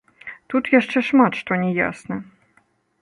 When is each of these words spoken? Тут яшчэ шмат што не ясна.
Тут 0.53 0.71
яшчэ 0.79 1.03
шмат 1.09 1.37
што 1.41 1.51
не 1.65 1.69
ясна. 1.81 2.21